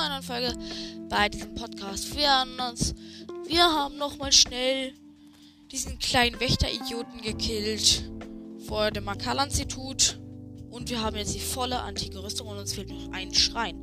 [0.00, 0.54] einer Folge
[1.08, 2.16] bei diesem Podcast.
[2.16, 2.94] Wir erinnern uns,
[3.46, 4.94] wir haben nochmal schnell
[5.70, 8.10] diesen kleinen Wächter-Idioten gekillt
[8.66, 10.18] vor dem Makala-Institut.
[10.70, 13.82] Und wir haben jetzt die volle antike Rüstung und uns fehlt noch ein Schrein.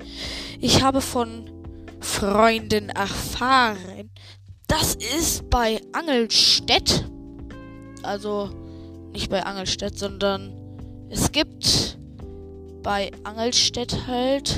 [0.59, 1.51] Ich habe von
[1.99, 4.09] Freunden erfahren,
[4.67, 7.09] das ist bei Angelstedt.
[8.03, 8.49] Also
[9.11, 10.53] nicht bei Angelstedt, sondern
[11.09, 11.99] es gibt
[12.81, 14.57] bei Angelstedt halt.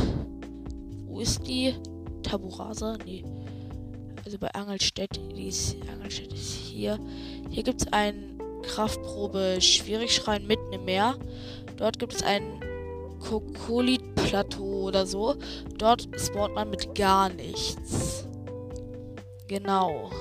[1.20, 1.76] Wo ist die?
[2.23, 2.98] Taburasa?
[3.04, 3.26] Nee.
[4.23, 5.20] Also bei Angelstedt.
[5.36, 6.98] Die ist, Angelstedt ist hier.
[7.50, 11.18] Hier gibt es einen Kraftprobe Schwierigschrein mitten im Meer.
[11.76, 12.63] Dort gibt es ein
[13.20, 15.36] Kokolit-Plateau oder so.
[15.77, 18.26] Dort spawnt man mit gar nichts.
[19.49, 20.12] Genau.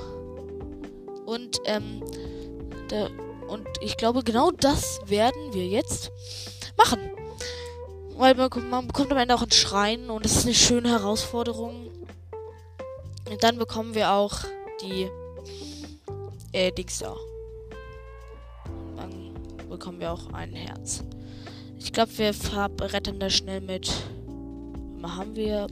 [1.26, 2.02] Und, ähm,
[2.90, 3.08] der,
[3.46, 6.10] und ich glaube, genau das werden wir jetzt
[6.76, 6.98] machen.
[8.18, 11.86] Weil man, man bekommt am Ende auch einen Schrein und es ist eine schöne Herausforderung.
[13.30, 14.40] Und dann bekommen wir auch
[14.82, 15.08] die
[16.52, 17.14] äh, Dings da.
[18.96, 19.34] Dann
[19.68, 21.04] bekommen wir auch ein Herz.
[21.78, 22.34] Ich glaube, wir
[22.92, 23.88] retten das schnell mit.
[25.00, 25.68] Haben wir.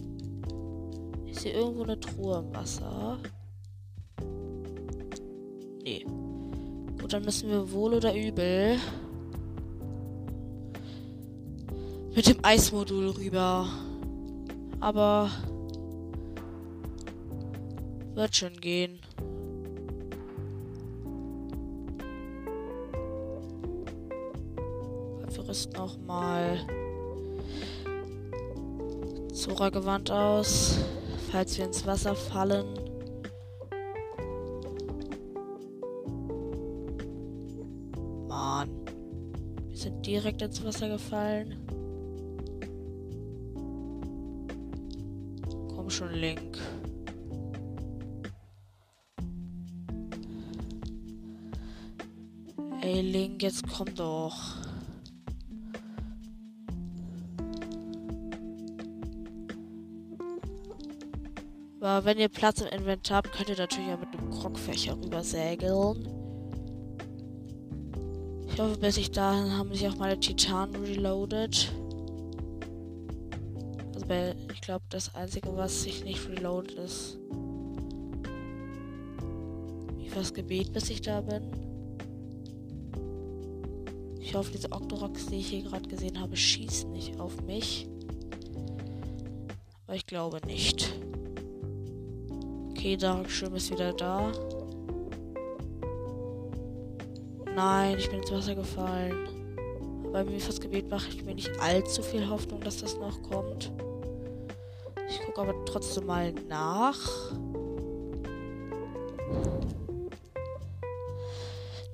[1.26, 3.18] Ist hier irgendwo eine Truhe im Wasser?
[5.82, 6.06] Nee.
[7.00, 8.78] Gut, dann müssen wir wohl oder übel
[12.16, 13.68] mit dem Eismodul rüber.
[14.80, 15.30] Aber
[18.14, 18.98] wird schon gehen.
[25.28, 26.58] Wir rüsten auch mal
[29.34, 30.78] Zora-Gewand aus,
[31.30, 32.66] falls wir ins Wasser fallen.
[38.26, 38.70] Mann.
[39.68, 41.65] Wir sind direkt ins Wasser gefallen.
[46.16, 46.58] Link.
[52.80, 54.56] Ey, Link, jetzt komm doch.
[61.80, 66.08] Aber wenn ihr Platz im Inventar habt, könnt ihr natürlich auch mit dem Krogfächer rübersägeln.
[68.48, 71.70] Ich hoffe, bis ich dahin haben sich auch meine Titanen reloaded.
[74.08, 77.18] Bei ich glaube, das Einzige, was sich nicht reloadet, ist.
[79.96, 81.42] Wie das Gebet, bis ich da bin.
[84.20, 87.88] Ich hoffe, diese Octoroks, die ich hier gerade gesehen habe, schießen nicht auf mich.
[89.86, 90.92] Aber ich glaube nicht.
[92.70, 94.32] Okay, Darkschirm ist wieder da.
[97.54, 99.16] Nein, ich bin ins Wasser gefallen.
[100.12, 103.72] Bei mir fürs Gebet mache ich mir nicht allzu viel Hoffnung, dass das noch kommt.
[105.36, 106.98] Gucke aber trotzdem mal nach.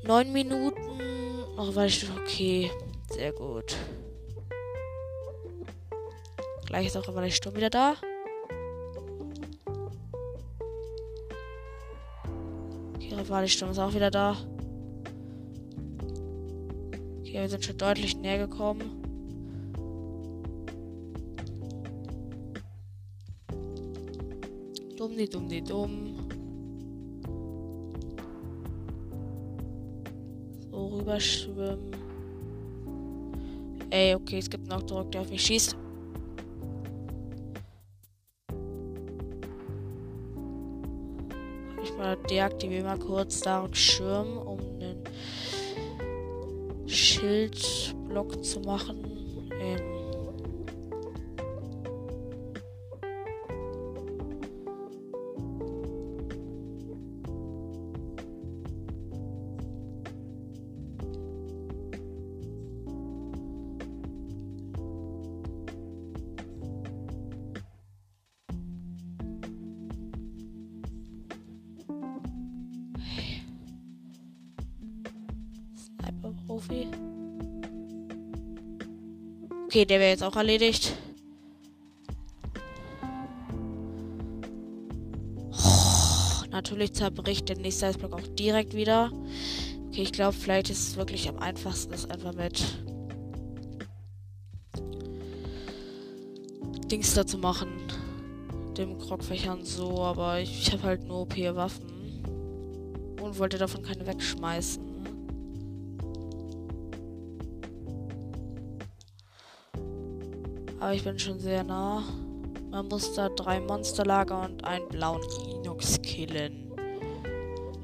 [0.05, 0.77] Neun Minuten.
[1.57, 2.71] Noch war ich okay.
[3.11, 3.77] Sehr gut.
[6.67, 7.97] Gleich ist auch immer der Sturm wieder da.
[12.95, 14.37] Okay, Rivali-Sturm ist auch wieder da.
[17.21, 19.02] Okay, wir sind schon deutlich näher gekommen.
[25.13, 26.15] Dumm, die dumm, die dumm.
[30.71, 31.91] So rüberschwimmen.
[33.91, 35.77] Ey, okay, es gibt noch Druck, der auf mich schießt.
[41.83, 45.05] Ich mal deaktiviere mal kurz Dark Schirm, um einen
[46.87, 49.12] Schildblock zu machen.
[79.73, 80.93] Okay, der wäre jetzt auch erledigt.
[85.51, 89.11] Oh, natürlich zerbricht der nächste Eisblock auch direkt wieder.
[89.87, 92.63] Okay, ich glaube, vielleicht ist es wirklich am einfachsten, das einfach mit
[96.91, 97.71] Dings da zu machen.
[98.77, 101.89] Dem Krogfächern so, aber ich, ich habe halt nur OP-Waffen.
[103.23, 104.92] Und wollte davon keine wegschmeißen.
[110.83, 112.03] Aber ich bin schon sehr nah.
[112.73, 116.73] Man muss da drei Monsterlager und einen blauen Inox killen.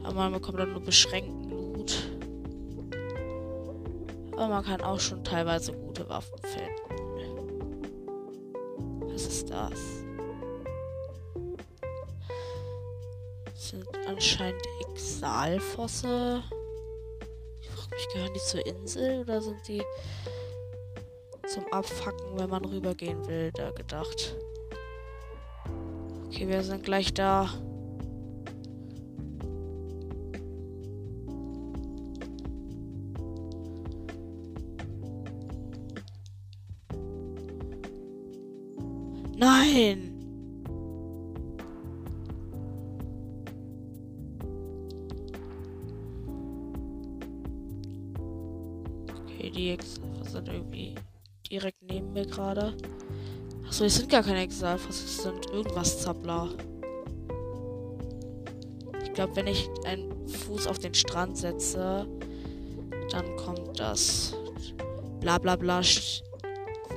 [0.03, 2.11] Aber man bekommt dann nur beschränkten Loot.
[4.33, 7.93] Aber man kann auch schon teilweise gute Waffen finden.
[9.12, 9.79] Was ist das?
[13.45, 16.43] das sind anscheinend Exalfosse.
[17.61, 19.85] Ich frage mich, gehören die zur Insel oder sind die
[21.58, 24.37] zum Abfacken, wenn man rübergehen will, da gedacht?
[26.26, 27.49] Okay, wir sind gleich da.
[39.37, 40.14] Nein!
[49.25, 50.94] Okay, die Ex sind irgendwie
[52.19, 52.75] mir gerade.
[53.67, 56.49] Achso, es sind gar keine Exalfos, es sind irgendwas Zappler.
[59.05, 62.06] Ich glaube, wenn ich einen Fuß auf den Strand setze,
[63.11, 64.35] dann kommt das.
[65.20, 65.81] Bla bla bla.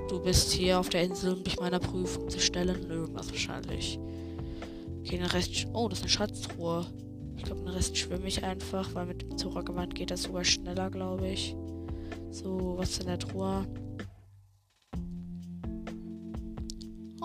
[0.09, 2.89] Du bist hier auf der Insel, um dich meiner Prüfung zu stellen.
[2.89, 3.99] Irgendwas wahrscheinlich.
[4.99, 5.67] Okay, den Rest.
[5.73, 6.85] Oh, das ist eine Schatztruhe.
[7.37, 10.89] Ich glaube, den Rest schwimme ich einfach, weil mit dem Zora-Gewand geht das sogar schneller,
[10.89, 11.55] glaube ich.
[12.29, 13.65] So, was ist in der Truhe?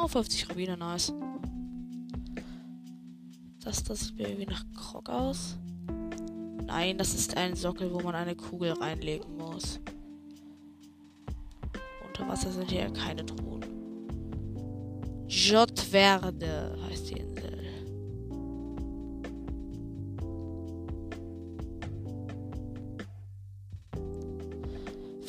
[0.07, 1.13] Oh, 50 Rubine, nice.
[3.65, 5.57] Das, das sieht irgendwie nach Krog aus.
[6.65, 9.81] Nein, das ist ein Sockel, wo man eine Kugel reinlegen muss.
[12.07, 13.65] Unter Wasser sind hier keine Truhen.
[15.27, 17.65] Jotverde heißt die Insel.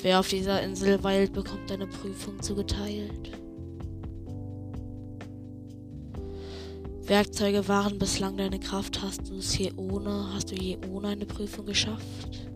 [0.04, 3.32] Wer auf dieser Insel weilt, bekommt eine Prüfung zugeteilt.
[7.08, 9.02] Werkzeuge waren bislang deine Kraft.
[9.02, 10.30] Hast du es hier ohne?
[10.34, 12.50] Hast du je ohne eine Prüfung geschafft?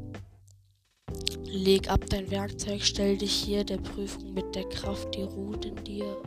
[1.45, 5.75] Leg ab dein Werkzeug, stell dich hier der Prüfung mit der Kraft, die ruht in
[5.85, 6.17] dir.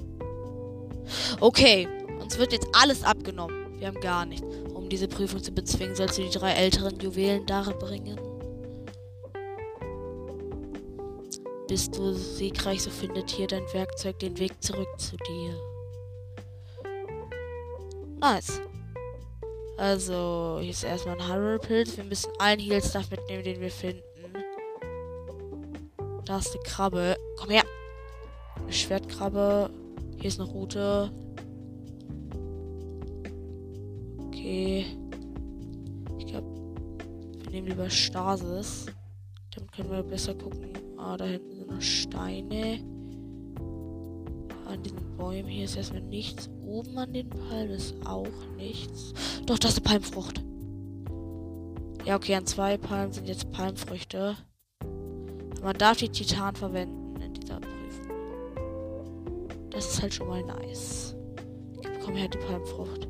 [1.40, 1.86] Okay,
[2.22, 3.78] uns wird jetzt alles abgenommen.
[3.78, 4.46] Wir haben gar nichts.
[4.72, 8.18] Um diese Prüfung zu bezwingen, sollst du die drei älteren Juwelen darbringen.
[11.68, 15.73] Bist du siegreich, so findet hier dein Werkzeug den Weg zurück zu dir.
[18.24, 18.58] Nice.
[19.76, 21.98] Also, hier ist erstmal ein Hyrule-Pilz.
[21.98, 24.02] Wir müssen allen Heal-Stuff mitnehmen, den wir finden.
[26.24, 27.18] Da ist eine Krabbe.
[27.36, 27.64] Komm her.
[28.56, 29.68] Eine Schwertkrabbe.
[30.16, 31.12] Hier ist eine Route.
[34.28, 34.86] Okay.
[36.18, 36.48] Ich glaube,
[37.42, 38.86] wir nehmen lieber Stasis.
[39.54, 40.72] Dann können wir besser gucken.
[40.96, 42.93] Ah, da hinten sind noch Steine.
[44.66, 48.26] An diesen Bäumen hier ist erstmal nichts oben an den Palmen ist auch
[48.56, 49.12] nichts.
[49.46, 50.42] Doch, das ist eine Palmfrucht.
[52.04, 54.36] Ja, okay, an zwei Palmen sind jetzt Palmfrüchte.
[55.62, 59.48] Man darf die Titan verwenden in dieser Prüfung.
[59.70, 61.14] Das ist halt schon mal nice.
[61.80, 63.08] Ich bekomme her die Palmfrucht.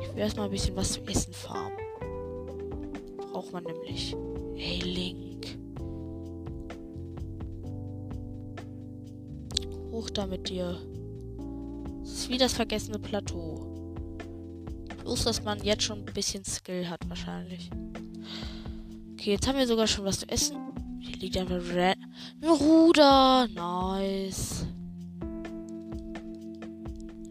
[0.00, 1.72] Ich will erstmal ein bisschen was zu essen farmen.
[3.16, 4.16] Braucht man nämlich.
[4.54, 5.23] Hey, Link.
[10.04, 10.78] Hoch da mit dir.
[12.02, 13.66] Es ist wie das vergessene Plateau.
[15.00, 17.70] Bloß, dass man jetzt schon ein bisschen Skill hat, wahrscheinlich.
[19.12, 20.56] Okay, jetzt haben wir sogar schon was zu essen.
[21.00, 21.96] Hier liegt einfach Red.
[22.42, 23.48] Ein Ruder.
[23.48, 24.66] Nice.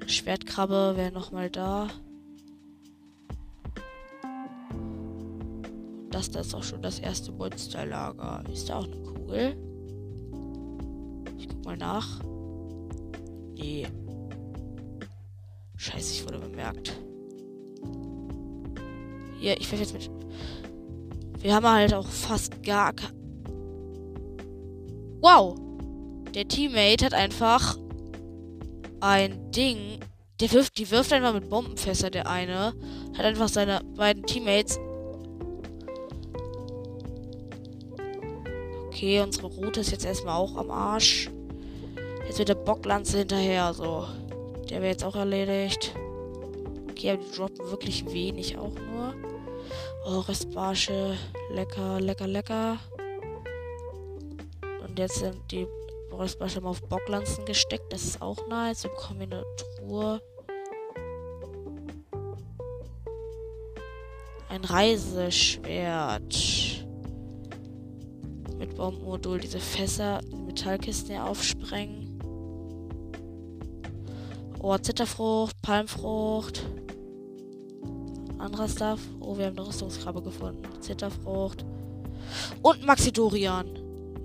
[0.08, 1.90] Schwertkrabbe wäre nochmal da.
[6.10, 8.44] Das da ist auch schon das erste Monsterlager.
[8.52, 9.56] Ist da auch eine Kugel?
[11.38, 12.20] Ich guck mal nach.
[13.64, 13.88] Nee.
[15.78, 17.00] Scheiße, ich wurde bemerkt.
[19.40, 20.12] Hier, ich werfe jetzt mit.
[21.40, 22.94] Wir haben halt auch fast gar.
[25.22, 25.56] Wow!
[26.36, 27.78] Der Teammate hat einfach
[29.00, 29.78] ein Ding.
[30.42, 32.74] Der wirft, die wirft einfach mit Bombenfässer, der eine.
[33.18, 34.78] Hat einfach seine beiden Teammates.
[38.88, 41.30] Okay, unsere Route ist jetzt erstmal auch am Arsch.
[42.26, 44.08] Jetzt wird der Bocklanze hinterher, so.
[44.70, 45.94] Der wäre jetzt auch erledigt.
[46.90, 49.14] Okay, aber die droppen wirklich wenig auch nur.
[50.06, 51.18] Oh, Restbarsche.
[51.52, 52.78] Lecker, lecker, lecker.
[54.88, 55.68] Und jetzt sind die
[56.12, 57.92] Restbarsche mal auf Bocklanzen gesteckt.
[57.92, 58.84] Das ist auch nice.
[58.84, 59.44] Wir bekommen hier eine
[59.78, 60.22] Truhe.
[64.50, 66.36] Ein Reiseschwert.
[68.58, 69.40] Mit Bombenmodul.
[69.40, 72.03] Diese Fässer Metallkisten hier aufsprengen.
[74.66, 76.66] Oh, Zitterfrucht, Palmfrucht.
[78.38, 79.02] Anderer Stuff.
[79.20, 80.64] Oh, wir haben eine Rüstungskrabbe gefunden.
[80.80, 81.66] Zitterfrucht.
[82.62, 83.68] Und Maxidorian.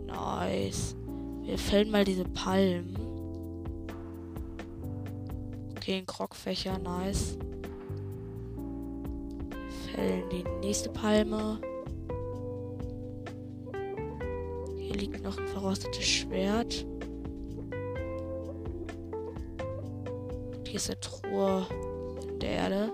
[0.06, 0.94] Nice.
[1.42, 2.96] Wir fällen mal diese Palmen.
[5.76, 6.78] Okay, ein Krogfächer.
[6.78, 7.36] Nice.
[9.92, 11.60] Fällen die nächste Palme.
[14.76, 16.86] Hier liegt noch ein verrostetes Schwert.
[20.86, 21.66] Eine Truhe
[22.40, 22.92] der Erde.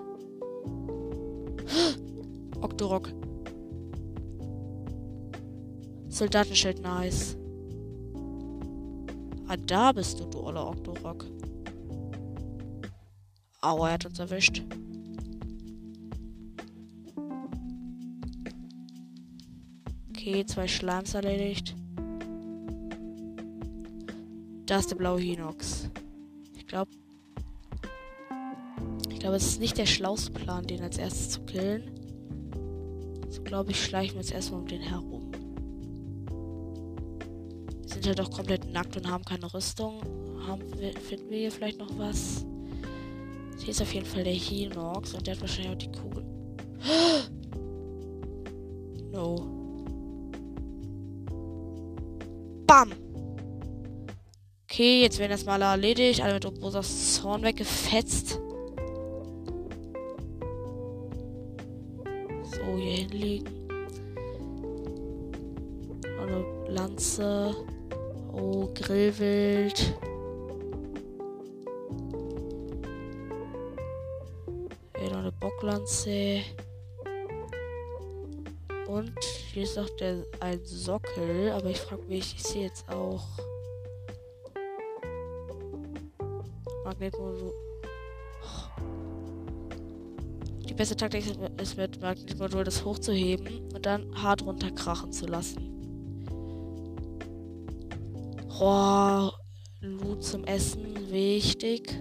[2.61, 3.11] Octorok.
[6.09, 7.37] Soldatenschild, nice.
[9.47, 11.25] Ah, da bist du, du oller Octorok.
[13.61, 14.63] Aua, er hat uns erwischt.
[20.09, 21.75] Okay, zwei Schleims erledigt.
[24.65, 25.84] Da ist der blaue Hinox.
[29.25, 31.81] Glaube, es ist nicht der schlauste Plan, den als erstes zu killen.
[33.27, 35.31] So glaube ich, schleichen wir jetzt erstmal um den herum.
[37.81, 39.99] Wir sind halt auch komplett nackt und haben keine Rüstung.
[40.45, 40.61] Haben
[41.09, 42.45] finden wir hier vielleicht noch was?
[43.57, 46.23] Hier ist auf jeden Fall der Hinox und der hat wahrscheinlich auch die Kugel.
[49.11, 49.37] No.
[52.67, 52.91] Bam!
[54.65, 56.21] Okay, jetzt werden das mal erledigt.
[56.21, 58.39] Alle mit Obosas Zorn weggefetzt.
[63.09, 63.67] Hinlegen.
[66.19, 67.55] Eine Lanze.
[68.33, 69.95] Oh, Grillwild.
[74.97, 76.41] Hier noch eine Bocklanze.
[78.87, 79.19] Und
[79.53, 81.51] hier ist noch der, ein Sockel.
[81.51, 83.25] Aber ich frage mich, ich sehe jetzt auch.
[86.83, 87.64] Magnetmodul.
[90.75, 91.23] Die beste Taktik
[91.61, 95.71] ist mit Magnetmodul das hochzuheben und dann hart runterkrachen zu lassen.
[98.59, 99.29] Oh,
[99.79, 101.97] Loot zum Essen, wichtig.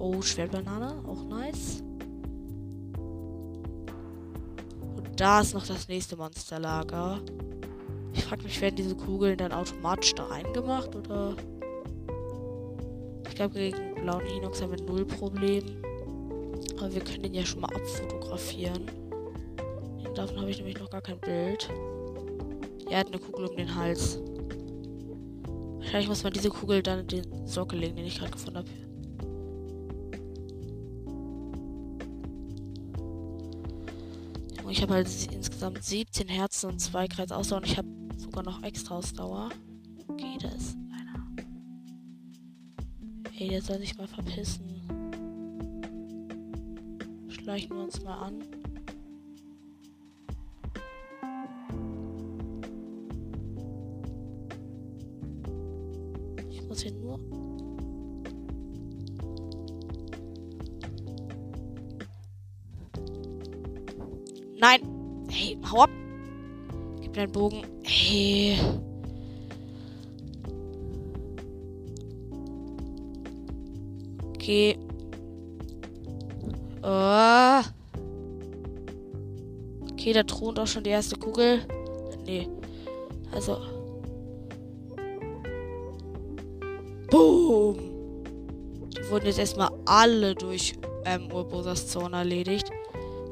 [0.00, 1.80] Oh, Schwertbanane, auch nice.
[4.96, 7.20] Und da ist noch das nächste Monsterlager.
[8.12, 11.36] Ich frage mich, werden diese Kugeln dann automatisch da reingemacht oder?
[13.32, 15.64] Ich glaube, gegen blauen Hinox haben wir null Problem.
[16.76, 18.90] Aber wir können den ja schon mal abfotografieren.
[20.14, 21.70] Davon habe ich nämlich noch gar kein Bild.
[22.90, 24.20] Er hat eine Kugel um den Hals.
[25.78, 28.68] Wahrscheinlich muss man diese Kugel dann in den Sockel legen, den ich gerade gefunden habe.
[34.68, 38.62] Ich habe halt insgesamt 17 Herzen und 2 Kreis Ausdauer und ich habe sogar noch
[38.62, 39.48] extra Ausdauer.
[43.42, 44.62] Ey, der soll sich mal verpissen.
[47.28, 48.34] Schleichen wir uns mal an.
[56.50, 57.18] Ich muss hier nur
[64.60, 65.26] Nein.
[65.28, 65.90] Hey, hau ab.
[67.00, 67.64] Gib mir einen Bogen.
[67.82, 68.56] Hey.
[74.42, 74.76] Okay.
[76.82, 77.62] Oh.
[79.92, 81.60] Okay, da thront auch schon die erste Kugel.
[82.26, 82.48] Nee.
[83.30, 83.58] Also.
[87.08, 87.76] Boom.
[88.88, 92.68] Die wurden jetzt erstmal alle durch ähm, Urbosas Zone erledigt.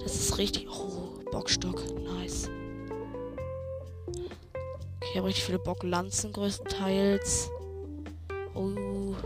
[0.05, 0.69] Das ist richtig.
[0.71, 1.83] Oh, Bockstock.
[2.05, 2.49] Nice.
[4.07, 7.51] Okay, ich habe richtig viele Bocklanzen größtenteils.
[8.55, 9.17] Oh.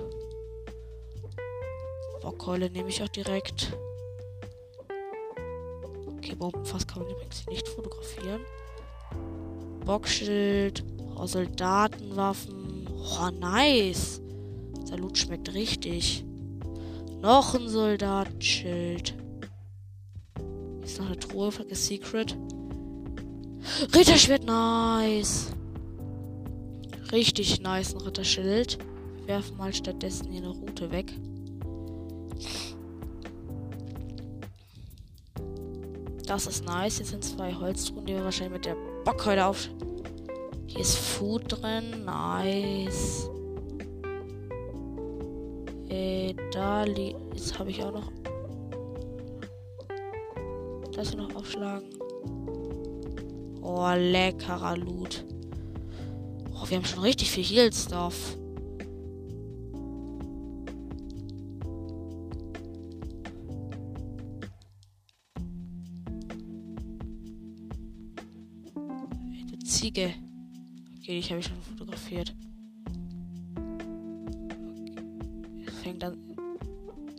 [2.24, 3.76] Bockkeule nehme ich auch direkt.
[6.16, 8.40] Okay, Bombenfass kann man übrigens nicht fotografieren.
[9.84, 10.82] Bockschild.
[11.16, 12.88] Oh, Soldatenwaffen.
[12.88, 14.22] Oh, nice.
[14.86, 16.24] Salut schmeckt richtig.
[17.20, 19.14] Noch ein Soldatenschild.
[20.82, 22.38] Ist noch eine Truhe, fucking Secret.
[23.94, 25.52] Ritterschwert, nice.
[27.12, 28.78] Richtig nice, ein Ritterschild.
[29.18, 31.12] Wir werfen mal stattdessen hier eine Route weg.
[36.34, 36.98] Das ist nice.
[36.98, 39.68] Jetzt sind zwei Holztruhen, die wir wahrscheinlich mit der Bockheule auf.
[40.66, 42.04] Hier ist Food drin.
[42.04, 43.30] Nice.
[45.88, 48.10] Äh, da Jetzt habe ich auch noch.
[50.92, 51.88] Das noch aufschlagen.
[53.62, 55.24] Oh, leckerer Loot.
[56.52, 58.36] Oh, wir haben schon richtig viel Heal-Stuff.
[69.84, 70.14] Ziege.
[70.96, 72.34] Okay, ich habe ich schon fotografiert.
[75.60, 75.70] Okay.
[75.82, 76.16] Fängt an.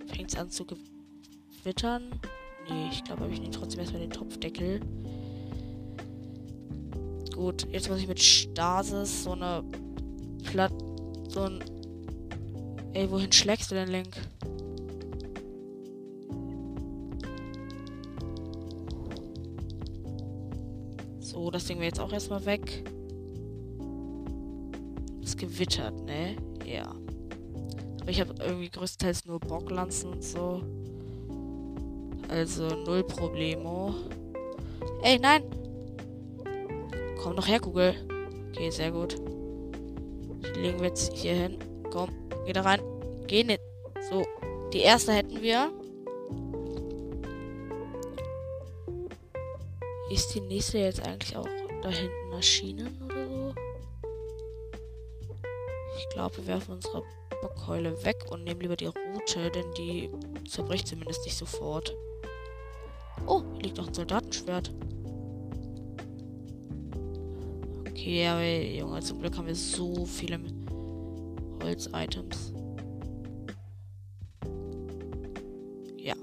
[0.07, 2.19] Fängt an zu gewittern.
[2.67, 4.79] Nee, ich glaube, ich nicht trotzdem erstmal den Topfdeckel.
[7.35, 9.63] Gut, jetzt muss ich mit Stasis so eine
[10.45, 10.73] Platt.
[11.27, 11.63] So ein.
[12.93, 14.17] Ey, wohin schlägst du denn, Link?
[21.55, 22.83] Das Ding wäre jetzt auch erstmal weg.
[25.23, 26.35] Es gewittert, ne?
[26.65, 26.93] Ja.
[28.01, 30.61] Aber ich habe irgendwie größtenteils nur Bocklanzen und so.
[32.27, 33.95] Also null Problemo.
[35.01, 35.43] Ey, nein!
[37.23, 37.95] Komm doch her, Kugel.
[38.49, 39.15] Okay, sehr gut.
[39.17, 41.57] Die legen wir jetzt hier hin.
[41.89, 42.09] Komm,
[42.45, 42.81] geh da rein.
[43.27, 43.61] Geh nicht.
[44.09, 44.25] So,
[44.73, 45.71] die erste hätten wir.
[50.09, 51.47] Ist die nächste jetzt eigentlich auch
[51.81, 53.55] da hinten erschienen oder so?
[55.97, 57.03] Ich glaube, wir werfen unsere
[57.41, 60.09] Bockheule weg und nehmen lieber die Route, denn die
[60.47, 61.95] zerbricht zumindest nicht sofort.
[63.25, 64.71] Oh, hier liegt noch ein Soldatenschwert.
[67.89, 70.39] Okay, aber Junge, zum Glück haben wir so viele
[71.63, 72.53] Holz-Items.
[75.97, 76.13] Ja.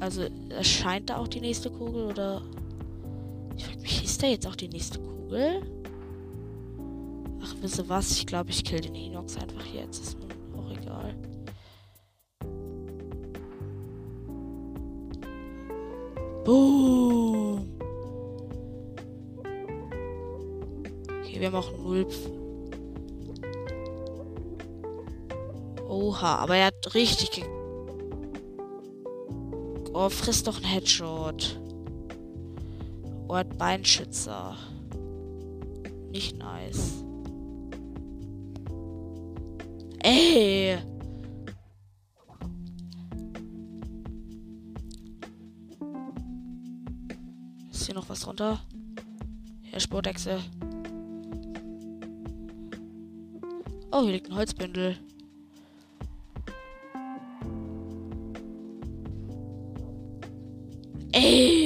[0.00, 2.40] Also, erscheint da auch die nächste Kugel oder
[4.14, 5.60] ist da jetzt auch die nächste Kugel?
[7.42, 8.12] Ach, wisst ihr was?
[8.12, 10.00] Ich glaube, ich kill den Hinox einfach jetzt.
[10.00, 11.16] Ist mir auch egal.
[16.44, 17.68] Boom!
[21.08, 22.06] Okay, wir haben auch null.
[25.88, 27.44] Oha, aber er hat richtig ge
[29.92, 31.63] Oh, frisst doch ein Headshot.
[33.34, 34.56] Ort Beinschützer.
[36.12, 37.04] Nicht nice.
[39.98, 40.78] Ey!
[47.72, 48.60] Ist hier noch was drunter?
[49.62, 50.38] Herr Sportechse.
[53.90, 54.96] Oh, hier liegt ein Holzbündel.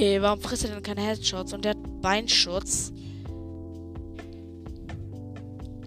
[0.00, 1.52] Ey, warum frisst er denn keine Headshots?
[1.52, 2.92] Und der hat Beinschutz.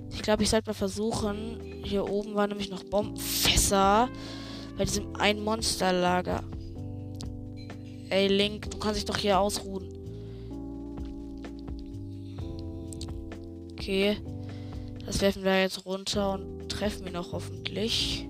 [0.09, 1.61] Ich glaube, ich sollte mal versuchen.
[1.85, 4.09] Hier oben waren nämlich noch Bombenfässer.
[4.77, 6.43] Bei diesem einen Monsterlager.
[8.09, 9.87] Ey, Link, du kannst dich doch hier ausruhen.
[13.71, 14.17] Okay.
[15.05, 18.27] Das werfen wir jetzt runter und treffen ihn auch hoffentlich.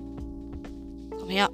[1.18, 1.50] Komm her.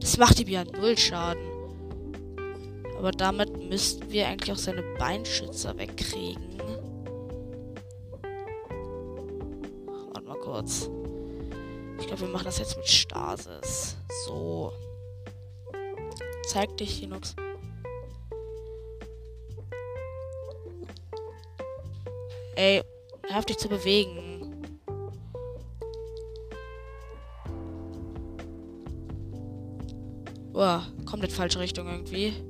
[0.00, 1.47] Das macht ihm ja null Schaden.
[2.98, 6.58] Aber damit müssten wir eigentlich auch seine Beinschützer wegkriegen.
[10.12, 10.90] Warte mal kurz.
[12.00, 13.96] Ich glaube, wir machen das jetzt mit Stasis.
[14.26, 14.72] So.
[16.48, 17.36] Zeig dich, Linux.
[22.56, 22.82] Ey,
[23.30, 24.60] hör dich zu bewegen.
[30.52, 32.47] Boah, komplett falsche Richtung irgendwie.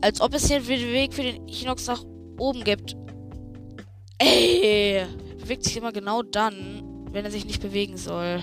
[0.00, 2.04] Als ob es hier einen Weg für den Hinox nach
[2.38, 2.96] oben gibt.
[4.18, 4.60] Ey!
[4.62, 5.06] Er
[5.38, 8.42] bewegt sich immer genau dann, wenn er sich nicht bewegen soll.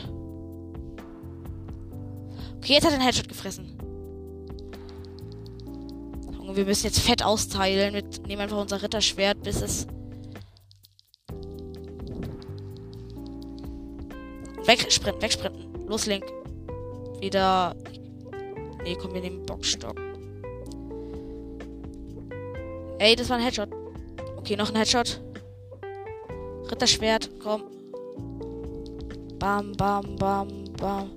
[2.58, 3.78] Okay, jetzt hat er einen Headshot gefressen.
[6.34, 7.94] Junge, wir müssen jetzt fett austeilen.
[7.94, 9.88] Wir nehmen einfach unser Ritterschwert, bis es.
[14.66, 15.88] Wegsprinten, wegsprinten.
[15.88, 16.26] Los, Link.
[17.22, 17.76] Wieder
[18.88, 20.07] Nee, komm, wir nehmen Boxstock.
[23.00, 23.70] Ey, das war ein Headshot.
[24.38, 25.22] Okay, noch ein Headshot.
[26.72, 27.64] Ritterschwert, komm.
[29.38, 31.12] Bam, bam, bam, bam.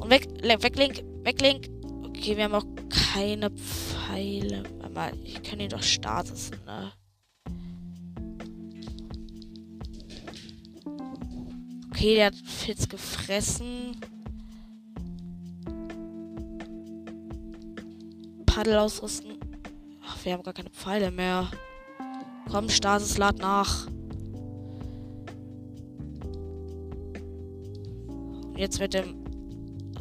[0.00, 1.68] Und weg, weg, Link, weg, Link.
[2.06, 2.66] Okay, wir haben auch
[3.14, 4.64] keine Pfeile.
[4.82, 6.34] Aber ich kann ihn doch starten,
[6.66, 6.92] ne?
[11.90, 13.96] Okay, der hat Fitz gefressen.
[18.54, 19.32] Paddel ausrüsten.
[20.06, 21.50] Ach, wir haben gar keine Pfeile mehr.
[22.48, 23.88] Komm, Stasis, lad nach.
[28.56, 29.24] Jetzt mit dem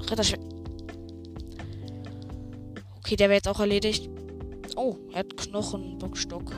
[0.07, 0.43] Ritterschwert.
[2.99, 4.07] Okay, der wäre jetzt auch erledigt.
[4.75, 6.53] Oh, er hat Knochen, Bockstock.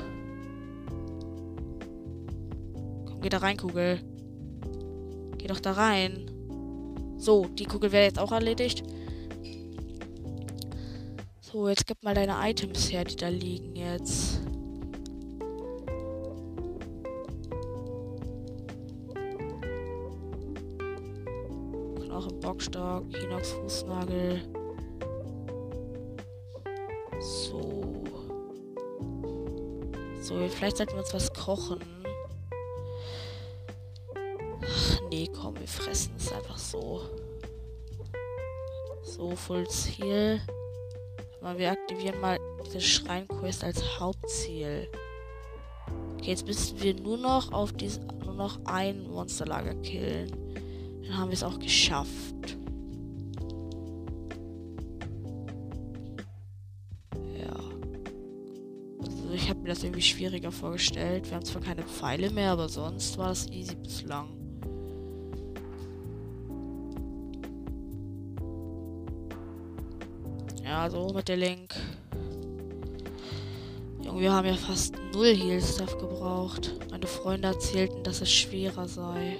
[3.06, 4.02] Komm, geh da rein, Kugel.
[5.38, 6.30] Geh doch da rein.
[7.16, 8.85] So, die Kugel wäre jetzt auch erledigt.
[11.56, 14.42] So, jetzt gib mal deine Items her, die da liegen jetzt.
[21.96, 24.42] Knochen, Bockstock, Hinox Fußnagel.
[27.22, 28.04] So.
[30.20, 31.80] So, vielleicht sollten wir uns was kochen.
[34.62, 37.00] Ach, nee, komm, wir fressen es einfach so.
[39.04, 40.42] So, Full Ziel.
[41.46, 44.90] Aber wir aktivieren mal diese Schreinquest als Hauptziel.
[46.16, 50.32] Okay, jetzt müssen wir nur noch auf diese, nur noch ein Monsterlager killen.
[51.04, 52.58] Dann haben wir es auch geschafft.
[57.38, 57.56] Ja.
[59.00, 61.30] Also ich habe mir das irgendwie schwieriger vorgestellt.
[61.30, 64.35] Wir haben zwar keine Pfeile mehr, aber sonst war das easy bislang.
[70.76, 71.74] Ja, so mit der Link.
[74.04, 76.76] Junge, wir haben ja fast null Heal-Stuff gebraucht.
[76.92, 79.38] Meine Freunde erzählten, dass es schwerer sei.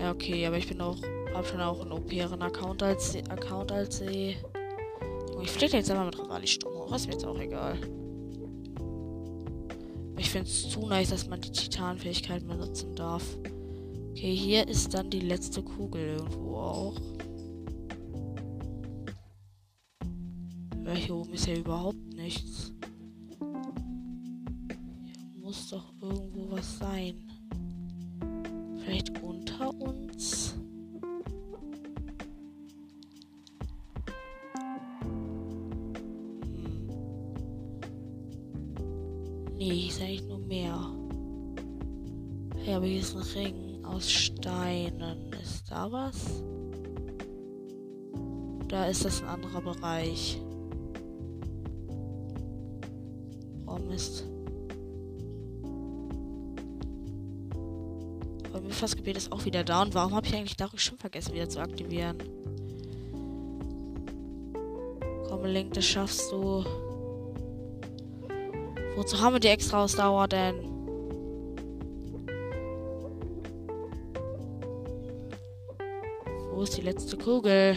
[0.00, 0.96] Ja, okay, aber ich bin auch,
[1.34, 4.36] hab schon auch einen OP-eren Account als, Account als sie.
[5.42, 7.76] Ich fliege jetzt einfach mit Ravali stumm hoch, ist mir jetzt auch egal.
[10.16, 13.24] Ich finde es zu nice, dass man die Titanfähigkeiten benutzen darf.
[14.12, 16.94] Okay, hier ist dann die letzte Kugel irgendwo auch.
[21.44, 22.72] Ist ja überhaupt nichts.
[23.38, 23.48] Hier
[25.42, 27.16] muss doch irgendwo was sein.
[28.78, 30.54] Vielleicht unter uns?
[36.54, 36.78] Hm.
[39.58, 40.94] Nee, hier ist eigentlich nur Meer.
[42.64, 45.30] Ja, aber hier ist ein Ring aus Steinen.
[45.42, 46.42] Ist da was?
[48.68, 50.40] Da ist das ein anderer Bereich?
[53.94, 54.24] Mist.
[58.60, 59.82] Mythos-Gebet ist auch wieder da.
[59.82, 62.18] Und warum habe ich eigentlich Dark schon vergessen, wieder zu aktivieren?
[65.28, 66.64] Komm, Link, das schaffst du.
[68.96, 70.56] Wozu haben wir die extra Ausdauer denn?
[76.52, 77.76] Wo ist die letzte Kugel?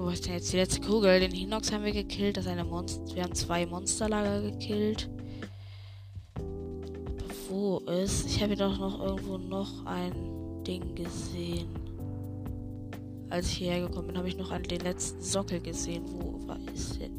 [0.00, 1.20] Wo ist denn jetzt die letzte Kugel?
[1.20, 2.36] Den Hinox haben wir gekillt.
[2.36, 3.14] Das eine Monster.
[3.14, 5.08] Wir haben zwei Monsterlager gekillt.
[7.48, 8.26] Wo ist?
[8.26, 11.68] Ich habe doch noch irgendwo noch ein Ding gesehen.
[13.30, 16.04] Als ich hierher gekommen bin, habe ich noch einen, den letzten Sockel gesehen.
[16.06, 17.10] Wo war ist der?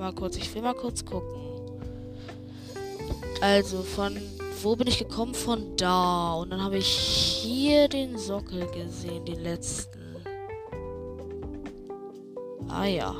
[0.00, 0.36] mal kurz.
[0.36, 1.49] Ich will mal kurz gucken.
[3.40, 4.16] Also von
[4.62, 5.34] wo bin ich gekommen?
[5.34, 6.34] Von da.
[6.34, 9.98] Und dann habe ich hier den Sockel gesehen, den letzten.
[12.68, 13.14] Ah ja.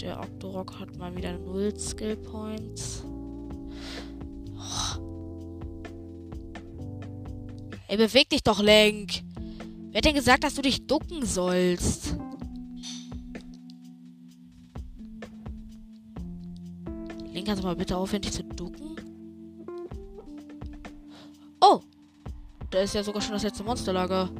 [0.00, 3.04] Der Octorok hat mal wieder null Skill Points.
[4.56, 4.98] Oh.
[7.88, 9.22] Ey, beweg dich doch, Lenk.
[9.90, 12.16] Wer hat denn gesagt, dass du dich ducken sollst?
[17.44, 18.96] Den kannst du mal bitte aufhören, dich zu ducken?
[21.60, 21.80] Oh!
[22.70, 24.30] Da ist ja sogar schon das letzte Monsterlager.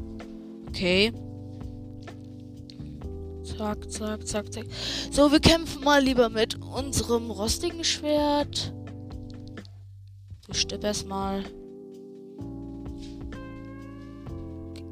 [0.70, 1.12] Okay.
[3.42, 4.64] Zack, zack, zack, zack.
[5.10, 8.72] So, wir kämpfen mal lieber mit unserem rostigen Schwert.
[10.50, 11.44] Stipp erstmal.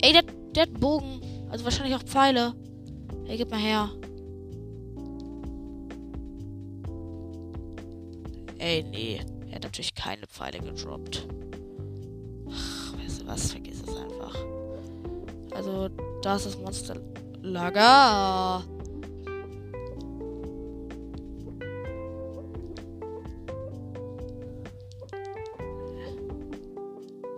[0.02, 0.22] Ey, der,
[0.54, 1.22] der hat Bogen.
[1.48, 2.52] Also wahrscheinlich auch Pfeile.
[3.26, 3.88] Ey, gib mal her.
[8.62, 9.20] Ey, nee.
[9.48, 11.26] Er hat natürlich keine Pfeile gedroppt.
[12.48, 13.50] Ach, weißt du was?
[13.50, 14.36] Vergiss es einfach.
[15.50, 15.88] Also,
[16.22, 18.62] da ist das Monsterlager.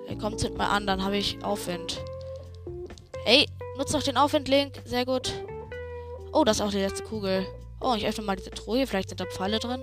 [0.06, 2.04] Ey, kommt, zünd mal an, dann habe ich Aufwind.
[3.24, 4.82] Hey, Nutzt noch den Aufwindlink.
[4.84, 5.32] Sehr gut.
[6.32, 7.44] Oh, das ist auch die letzte Kugel.
[7.80, 8.86] Oh, ich öffne mal diese Truhe.
[8.86, 9.82] Vielleicht sind da Pfeile drin.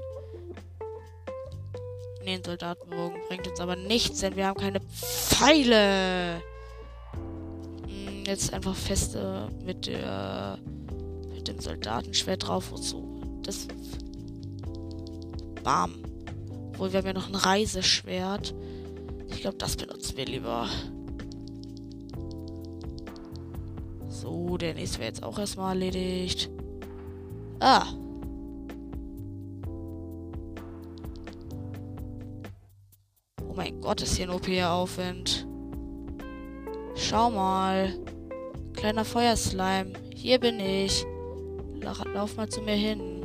[2.24, 6.42] Nee, ein Soldatenbogen bringt uns aber nichts, denn wir haben keine Pfeile.
[7.88, 10.60] Hm, jetzt einfach feste mit der
[11.34, 12.72] mit dem Soldatenschwert drauf.
[12.72, 13.42] Wozu?
[13.44, 13.68] Das.
[15.64, 15.96] Bam.
[16.70, 18.54] Obwohl, wir haben ja noch ein Reiseschwert.
[19.30, 20.68] Ich glaube, das benutzen wir lieber.
[24.08, 26.50] So, der nächste wäre jetzt auch erstmal erledigt.
[27.60, 27.88] Ah.
[33.82, 35.48] Gott, ist hier ein OP-Aufwind.
[36.96, 37.94] Schau mal.
[38.74, 39.94] Kleiner Feuerslime.
[40.16, 41.06] Hier bin ich.
[42.14, 43.22] Lauf mal zu mir hin.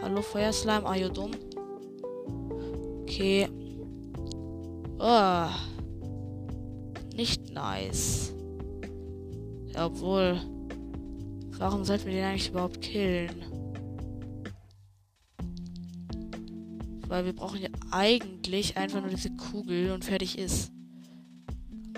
[0.00, 1.32] Hallo Feuerslime, are you dumm?
[3.02, 3.48] Okay.
[4.98, 5.48] Oh.
[7.16, 8.32] Nicht nice.
[9.74, 10.40] Ja, obwohl.
[11.58, 13.51] Warum sollten wir den eigentlich überhaupt killen?
[17.12, 20.72] Weil wir brauchen ja eigentlich einfach nur diese Kugel und fertig ist.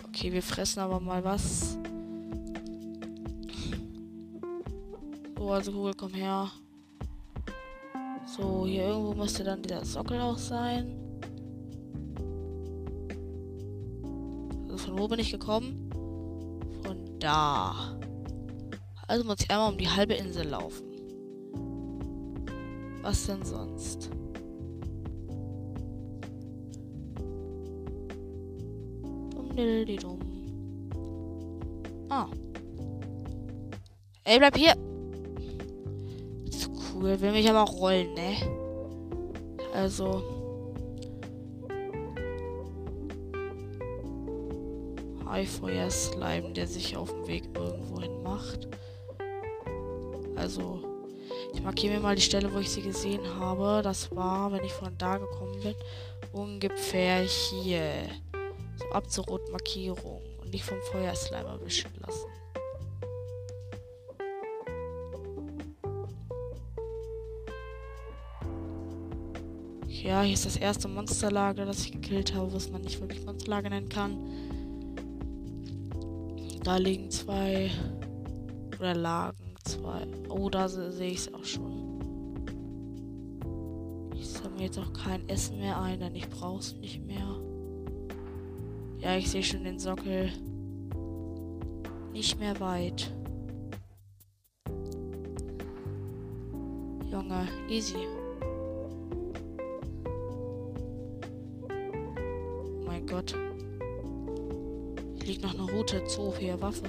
[0.08, 1.78] Okay, wir fressen aber mal was.
[5.38, 6.50] So, also Kugel, komm her.
[8.26, 10.96] So, hier irgendwo müsste dann dieser Sockel auch sein.
[14.74, 15.90] Von wo bin ich gekommen?
[16.82, 17.96] Von da.
[19.06, 20.88] Also muss ich einmal um die halbe Insel laufen.
[23.02, 24.10] Was denn sonst?
[29.56, 30.18] Dumm,
[32.10, 32.26] Ah.
[34.24, 34.74] Ey, bleib hier.
[36.48, 37.20] Ist cool.
[37.20, 38.36] Will mich aber rollen, ne?
[39.72, 40.22] Also.
[45.24, 48.68] Highfeuer Slime, der sich auf dem Weg irgendwo hin macht.
[50.34, 50.82] Also,
[51.52, 53.82] ich markiere mir mal die Stelle, wo ich sie gesehen habe.
[53.82, 55.74] Das war, wenn ich von da gekommen bin,
[56.32, 58.08] ungefähr hier.
[58.76, 62.28] So ab zur roten Markierung und nicht vom Feuerslime erwischen lassen.
[70.04, 73.70] Ja, hier ist das erste Monsterlager, das ich gekillt habe, was man nicht wirklich Monsterlager
[73.70, 74.18] nennen kann.
[76.62, 77.70] Da liegen zwei.
[78.78, 80.06] Oder lagen zwei.
[80.28, 81.94] Oh, da sehe ich es auch schon.
[84.14, 87.23] Ich sammle jetzt auch kein Essen mehr ein, denn ich brauche es nicht mehr.
[89.04, 90.32] Ja, ich sehe schon den Sockel.
[92.12, 93.12] Nicht mehr weit.
[97.10, 98.08] Junge, easy.
[101.62, 103.36] Oh mein Gott
[105.26, 106.84] liegt noch eine rote Zoopia Waffe.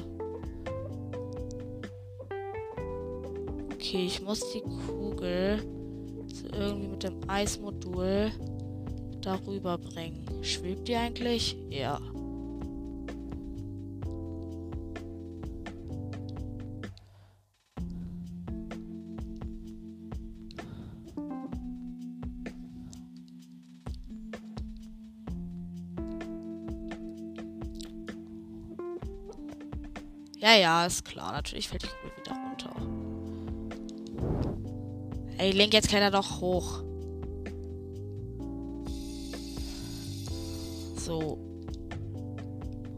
[3.74, 5.64] Okay, ich muss die Kugel
[6.54, 8.32] irgendwie mit dem Eismodul
[9.22, 10.25] darüber bringen.
[10.46, 11.58] Schwebt die eigentlich?
[11.72, 12.00] Ja.
[30.40, 31.32] Ja, ja, ist klar.
[31.32, 32.70] Natürlich fällt die Kugel wieder runter.
[35.40, 36.85] Ey, lenk jetzt keiner doch hoch.
[41.06, 41.38] So.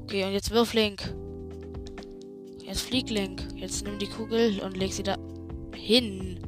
[0.04, 1.14] Okay, und jetzt wirf Link.
[2.64, 3.46] Jetzt flieg Link.
[3.56, 5.18] Jetzt nimm die Kugel und leg sie da
[5.76, 6.40] hin.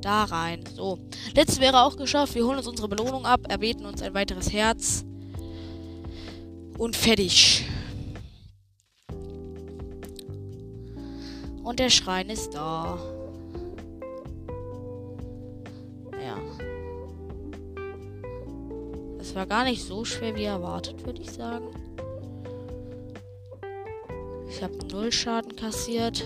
[0.00, 0.64] Da rein.
[0.74, 0.98] So.
[1.34, 2.34] Letztes wäre auch geschafft.
[2.34, 5.04] Wir holen uns unsere Belohnung ab, erbeten uns ein weiteres Herz.
[6.78, 7.66] Und fertig.
[11.62, 12.98] Und der Schrein ist da.
[19.34, 21.68] War gar nicht so schwer wie erwartet, würde ich sagen.
[24.48, 26.24] Ich habe null Schaden kassiert.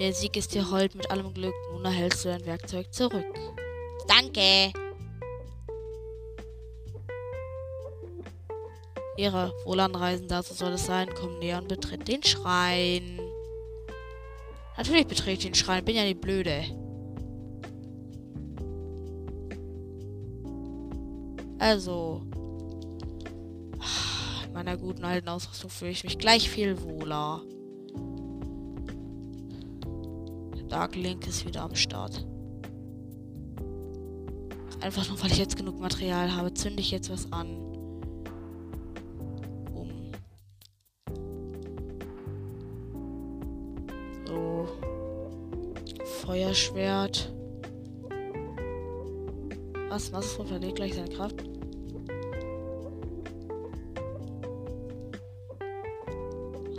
[0.00, 1.54] Der Sieg ist dir hold mit allem Glück.
[1.72, 3.26] Nun erhältst du dein Werkzeug zurück.
[4.08, 4.72] Danke.
[9.16, 11.08] Ihre Wohlanreisender, so soll es sein.
[11.14, 13.20] Komm näher und betritt den Schrein.
[14.76, 16.64] Natürlich betrete ich den Schrein, bin ja nicht blöde.
[21.60, 22.22] Also,
[24.46, 27.42] in meiner guten alten Ausrüstung fühle ich mich gleich viel wohler.
[30.70, 32.26] Dark Link ist wieder am Start.
[34.80, 37.48] Einfach nur, weil ich jetzt genug Material habe, zünde ich jetzt was an.
[39.74, 40.12] Um.
[44.24, 44.66] So.
[46.22, 47.34] Feuerschwert.
[49.90, 50.12] Was?
[50.12, 51.42] Was verliert gleich seine Kraft?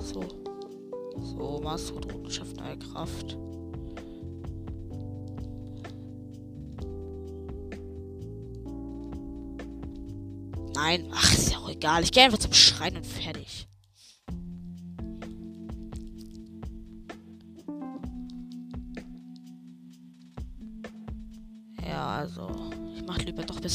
[0.02, 0.24] So.
[1.22, 3.38] So, Maßrodroten schafft neue Kraft.
[10.74, 12.04] Nein, ach, ist ja auch egal.
[12.04, 13.41] Ich gehe einfach zum Schrein und fertig.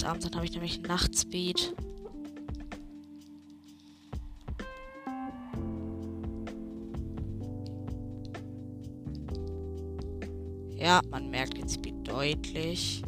[0.06, 1.74] Abends, dann habe ich nämlich Nachtspeed.
[10.76, 13.02] Ja, man merkt den Speed deutlich.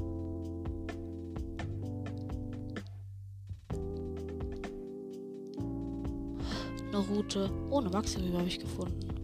[6.88, 9.17] Eine Route ohne Maxi habe ich gefunden.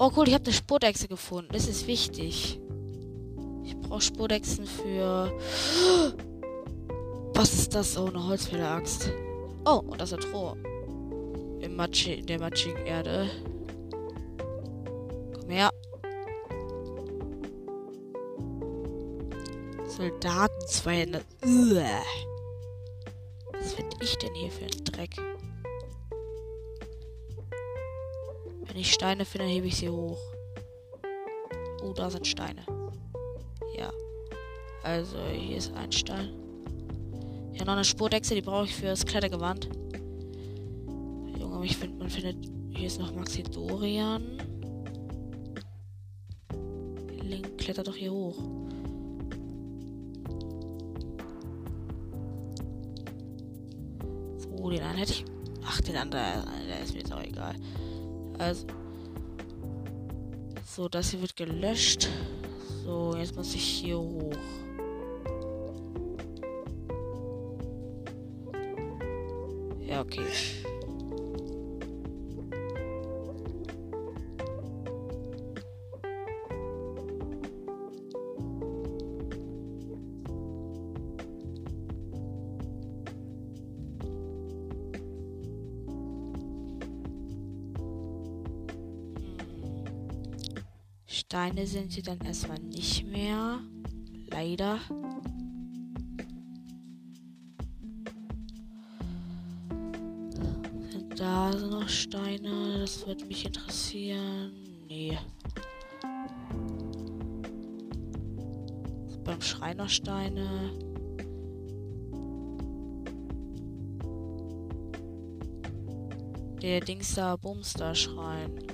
[0.00, 1.50] Oh cool, ich habe eine Spurechse gefunden.
[1.52, 2.60] Das ist wichtig.
[3.64, 5.32] Ich brauche Spurechsen für...
[7.34, 7.98] Was ist das?
[7.98, 9.10] Oh, eine Holzfäller-Axt.
[9.64, 13.28] Oh, und das ist ein Matschi in der matschigen Erde.
[15.34, 15.70] Komm her.
[19.88, 21.24] Soldaten 200.
[21.44, 22.02] Uah.
[23.52, 25.16] Was finde ich denn hier für einen Dreck?
[28.78, 30.20] Wenn ich Steine finde, hebe ich sie hoch.
[31.82, 32.64] Oh, da sind Steine.
[33.76, 33.90] Ja.
[34.84, 36.28] Also, hier ist ein Stein.
[37.54, 39.68] Ja, noch eine Spurdechse, die brauche ich für das Klettergewand.
[41.40, 42.36] Junge, ich finde, man findet.
[42.70, 44.38] Hier ist noch Maxidorian.
[47.20, 48.38] Link klettert doch hier hoch.
[54.38, 55.24] So, den einen hätte ich.
[55.66, 57.56] Ach, den anderen, der ist mir jetzt auch egal.
[58.38, 58.66] Also.
[60.64, 62.08] So, das hier wird gelöscht.
[62.84, 64.32] So, jetzt muss ich hier hoch.
[69.86, 70.26] Ja, okay.
[91.30, 93.60] Steine sind sie dann erstmal nicht mehr.
[94.30, 94.78] Leider.
[100.90, 102.78] Sind da sind noch Steine?
[102.78, 104.52] Das würde mich interessieren.
[104.88, 105.18] Nee.
[109.22, 110.72] Beim Schreiner Steine.
[116.62, 118.67] Der Dings da, Bumster Schrein.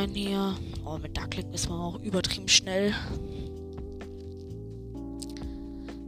[0.00, 0.54] Rein hier.
[0.84, 2.94] Oh, mit Duckling ist man auch übertrieben schnell.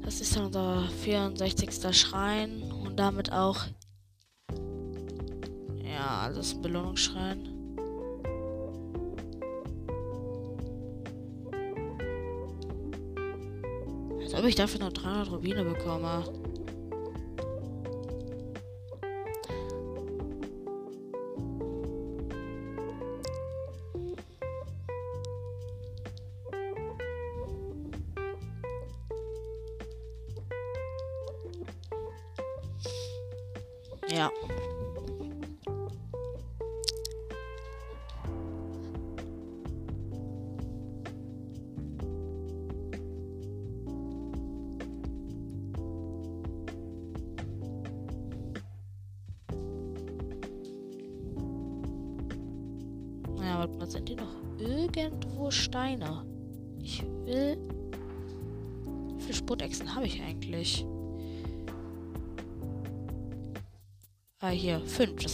[0.03, 1.97] Das ist dann unser 64.
[1.97, 3.67] Schrein und damit auch.
[5.85, 7.49] Ja, also ist ein Belohnungsschrein.
[14.21, 16.25] Als ob ich dafür noch 300 Rubine bekomme.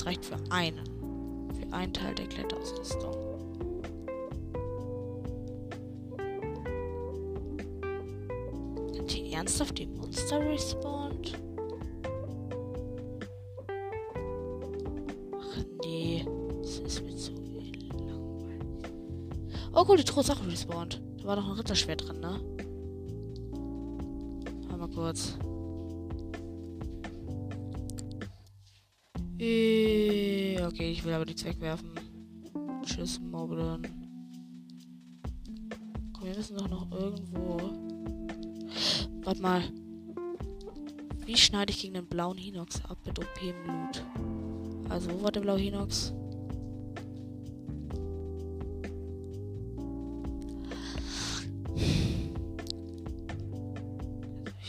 [0.08, 0.84] Reicht für einen.
[1.52, 3.14] Für einen Teil der Kletterausrüstung.
[8.94, 11.38] Sind hier ernsthaft die Monster respawned?
[15.38, 16.26] Ach nee,
[16.62, 17.90] das ist mir zu langweilig.
[19.74, 21.02] Oh cool, die Truhe ist auch respawned.
[21.18, 22.40] Da war doch ein Ritterschwert drin, ne?
[24.78, 25.36] Mal kurz.
[29.40, 31.90] Okay, ich will aber nichts wegwerfen.
[32.84, 33.82] Tschüss, Moblin.
[36.12, 37.58] Komm, wir müssen doch noch irgendwo.
[39.22, 39.62] Warte mal.
[41.24, 44.02] Wie schneide ich gegen den blauen Hinox ab mit OP im Loot?
[44.88, 46.14] Also, wo war der blaue Hinox?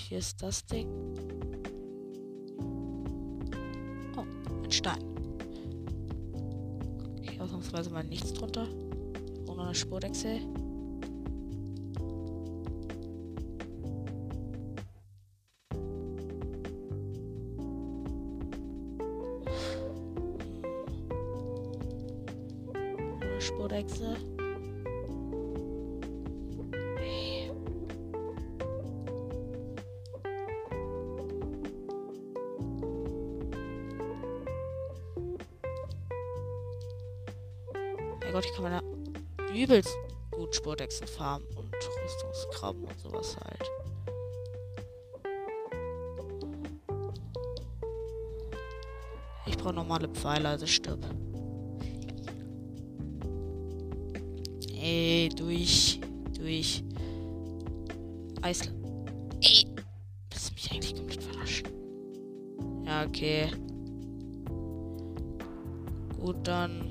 [0.09, 0.89] Hier ist das Ding.
[7.69, 8.67] Ausnahmsweise mal nichts drunter.
[9.47, 9.75] Ohne eine.
[9.75, 10.39] Spurdechse.
[38.29, 38.83] Mein Gott, ich kann meine
[39.59, 39.97] übelst
[40.29, 43.71] gut Spurdechsen farmen und Rüstungskrabben und sowas halt.
[49.47, 51.03] Ich brauche normale Pfeile, also stirb.
[54.79, 55.99] Ey, durch.
[56.37, 56.83] Durch.
[58.43, 58.69] Eisl.
[59.41, 59.65] Ey.
[60.29, 61.67] Das mich eigentlich komplett verarscht.
[62.85, 63.49] Ja, okay.
[66.19, 66.88] Gut, dann.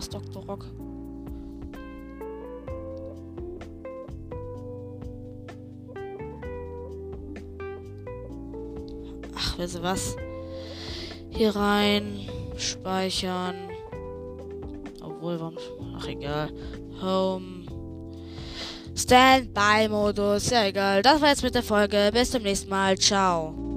[0.00, 0.42] Lost, Dr.
[0.46, 0.64] Rock?
[9.36, 10.16] Ach, weißt du was?
[11.28, 12.26] Hier rein.
[12.56, 13.56] Speichern.
[15.02, 15.58] Obwohl, warum?
[15.98, 16.50] Ach, egal.
[17.02, 17.66] Home.
[18.96, 20.48] Standby-Modus.
[20.48, 21.02] Ja, egal.
[21.02, 22.08] Das war jetzt mit der Folge.
[22.10, 22.96] Bis zum nächsten Mal.
[22.96, 23.69] Ciao.